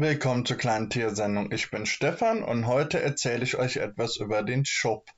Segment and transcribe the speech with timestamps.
[0.00, 1.50] Willkommen zur kleinen Tiersendung.
[1.50, 5.10] Ich bin Stefan und heute erzähle ich euch etwas über den Schupp.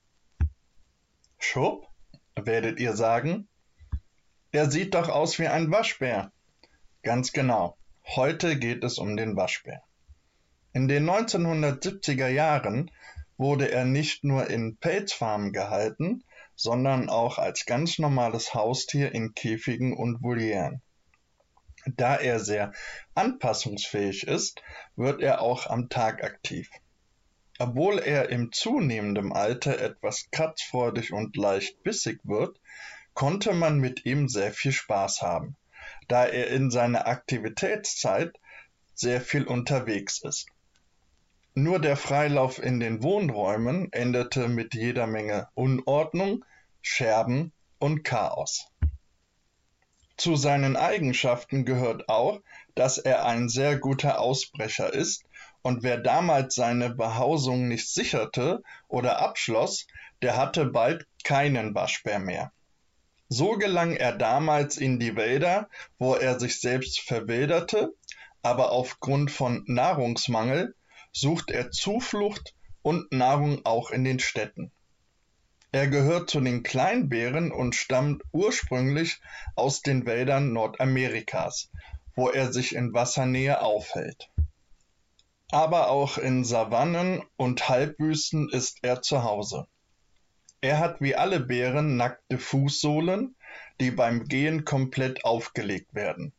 [1.39, 1.87] Schupp?
[2.35, 3.47] werdet ihr sagen?
[4.53, 6.33] Er sieht doch aus wie ein Waschbär.
[7.03, 7.77] Ganz genau.
[8.07, 9.83] Heute geht es um den Waschbär.
[10.73, 12.91] In den 1970er Jahren
[13.37, 16.25] wurde er nicht nur in Pelzfarmen gehalten,
[16.57, 20.81] sondern auch als ganz normales Haustier in Käfigen und Volieren.
[21.87, 22.73] Da er sehr
[23.15, 24.63] anpassungsfähig ist,
[24.97, 26.71] wird er auch am Tag aktiv.
[27.59, 32.59] Obwohl er im zunehmenden Alter etwas kratzfreudig und leicht bissig wird,
[33.15, 35.57] konnte man mit ihm sehr viel Spaß haben,
[36.09, 38.39] da er in seiner Aktivitätszeit
[38.95, 40.49] sehr viel unterwegs ist.
[41.55, 46.45] Nur der Freilauf in den Wohnräumen endete mit jeder Menge Unordnung,
[46.81, 48.70] Scherben und Chaos.
[50.21, 52.43] Zu seinen Eigenschaften gehört auch,
[52.75, 55.25] dass er ein sehr guter Ausbrecher ist,
[55.63, 59.87] und wer damals seine Behausung nicht sicherte oder abschloss,
[60.21, 62.53] der hatte bald keinen Waschbär mehr.
[63.31, 67.95] So gelang er damals in die Wälder, wo er sich selbst verwilderte,
[68.43, 70.75] aber aufgrund von Nahrungsmangel
[71.13, 74.71] sucht er Zuflucht und Nahrung auch in den Städten.
[75.73, 79.21] Er gehört zu den Kleinbären und stammt ursprünglich
[79.55, 81.71] aus den Wäldern Nordamerikas,
[82.17, 84.31] wo er sich in Wassernähe aufhält.
[85.53, 89.69] Aber auch in Savannen und Halbwüsten ist er zu Hause.
[90.61, 93.37] Er hat wie alle Bären nackte Fußsohlen,
[93.79, 96.33] die beim Gehen komplett aufgelegt werden.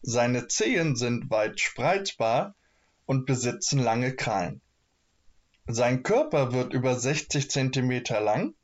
[0.00, 2.54] Seine Zehen sind weit spreizbar
[3.04, 4.60] und besitzen lange Krallen.
[5.66, 8.54] Sein Körper wird über 60 Zentimeter lang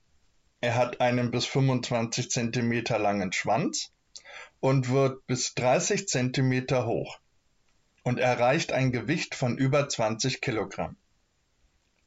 [0.63, 3.93] er hat einen bis 25 Zentimeter langen Schwanz
[4.61, 7.19] und wird bis 30 Zentimeter hoch
[8.05, 10.97] und erreicht ein Gewicht von über 20 Kilogramm.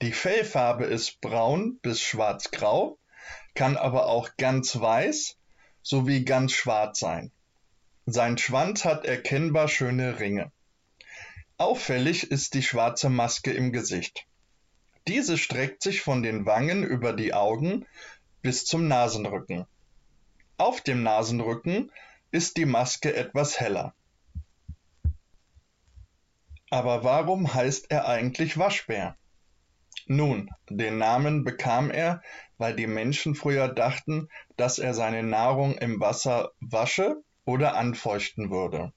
[0.02, 2.98] Die Fellfarbe ist braun bis schwarzgrau,
[3.56, 5.38] kann aber auch ganz weiß
[5.82, 7.32] sowie ganz schwarz sein.
[8.06, 10.54] Sein Schwanz hat erkennbar schöne Ringe.
[11.58, 14.26] Auffällig ist die schwarze Maske im Gesicht.
[15.10, 17.86] Diese streckt sich von den Wangen über die Augen
[18.46, 19.66] bis zum Nasenrücken.
[20.58, 21.92] Auf dem Nasenrücken
[22.30, 23.96] ist die Maske etwas heller.
[26.70, 29.18] Aber warum heißt er eigentlich Waschbär?
[30.06, 32.22] Nun, den Namen bekam er,
[32.60, 38.94] weil die Menschen früher dachten, dass er seine Nahrung im Wasser wasche oder anfeuchten würde.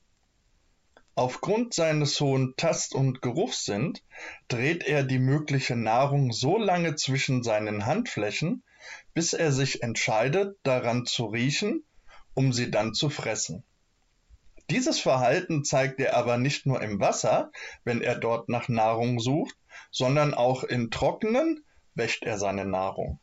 [1.14, 4.02] Aufgrund seines hohen Tast- und Geruchssinns
[4.48, 8.62] dreht er die mögliche Nahrung so lange zwischen seinen Handflächen,
[9.14, 11.84] bis er sich entscheidet, daran zu riechen,
[12.34, 13.64] um sie dann zu fressen.
[14.70, 17.50] Dieses Verhalten zeigt er aber nicht nur im Wasser,
[17.84, 19.56] wenn er dort nach Nahrung sucht,
[19.90, 23.18] sondern auch in Trockenen wäscht er seine Nahrung.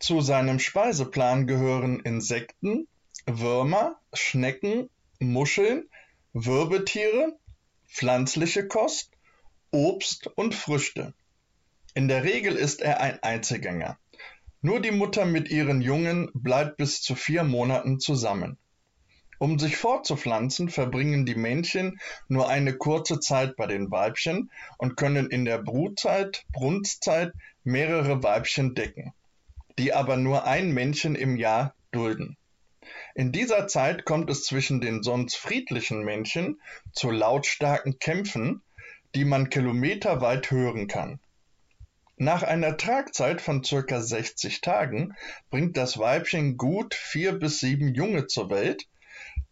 [0.00, 2.88] Zu seinem Speiseplan gehören Insekten,
[3.26, 5.88] Würmer, Schnecken, Muscheln,
[6.32, 7.38] Wirbeltiere,
[7.86, 9.12] pflanzliche Kost,
[9.70, 11.14] Obst und Früchte.
[11.94, 13.98] In der Regel ist er ein Einzelgänger.
[14.62, 18.56] Nur die Mutter mit ihren Jungen bleibt bis zu vier Monaten zusammen.
[19.38, 25.28] Um sich fortzupflanzen, verbringen die Männchen nur eine kurze Zeit bei den Weibchen und können
[25.28, 27.32] in der Brutzeit, Brunstzeit
[27.62, 29.12] mehrere Weibchen decken,
[29.78, 32.38] die aber nur ein Männchen im Jahr dulden.
[33.14, 36.58] In dieser Zeit kommt es zwischen den sonst friedlichen Männchen
[36.92, 38.62] zu lautstarken Kämpfen,
[39.14, 41.20] die man kilometerweit hören kann.
[42.16, 45.14] Nach einer Tragzeit von circa 60 Tagen
[45.50, 48.86] bringt das Weibchen gut vier bis sieben Junge zur Welt,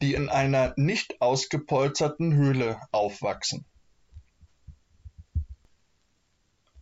[0.02, 3.64] die in einer nicht ausgepolsterten Höhle aufwachsen.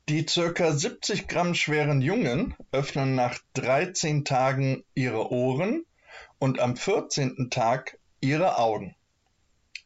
[0.09, 5.85] Die circa 70 Gramm schweren Jungen öffnen nach 13 Tagen ihre Ohren
[6.39, 7.51] und am 14.
[7.51, 8.97] Tag ihre Augen.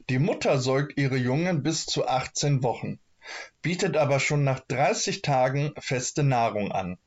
[0.09, 2.99] Die Mutter säugt ihre Jungen bis zu 18 Wochen
[3.63, 6.99] bietet aber schon nach 30 Tagen feste Nahrung an.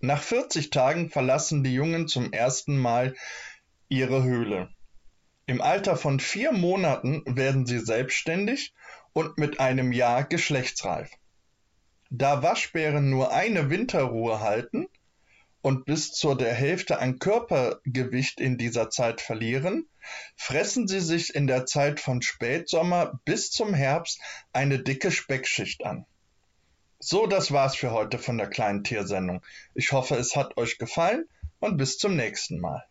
[0.00, 3.14] Nach 40 Tagen verlassen die Jungen zum ersten Mal
[3.88, 4.70] ihre Höhle.
[5.46, 8.72] Im Alter von vier Monaten werden sie selbstständig
[9.12, 11.10] und mit einem Jahr geschlechtsreif.
[12.10, 14.86] Da Waschbären nur eine Winterruhe halten,
[15.62, 19.86] und bis zur der Hälfte an Körpergewicht in dieser Zeit verlieren,
[20.36, 24.20] fressen sie sich in der Zeit von Spätsommer bis zum Herbst
[24.52, 26.06] eine dicke Speckschicht an.
[26.98, 29.42] So, das war's für heute von der kleinen Tiersendung.
[29.74, 31.26] Ich hoffe, es hat euch gefallen
[31.58, 32.84] und bis zum nächsten Mal.